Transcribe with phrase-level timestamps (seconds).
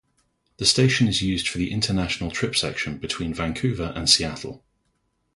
[0.57, 4.63] The station is used for the international trip section between Vancouver and Seattle.